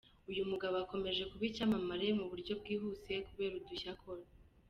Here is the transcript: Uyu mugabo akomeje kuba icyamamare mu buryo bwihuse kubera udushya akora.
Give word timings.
Uyu 0.31 0.43
mugabo 0.51 0.75
akomeje 0.83 1.23
kuba 1.29 1.43
icyamamare 1.49 2.07
mu 2.19 2.25
buryo 2.31 2.53
bwihuse 2.61 3.13
kubera 3.27 3.53
udushya 3.59 3.89
akora. 3.95 4.23